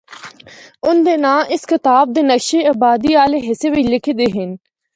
[0.87, 4.49] ان دے ناں اس کتاب دے نقشہ آبادی آلے حصے بچ لِکھے دے ہن۔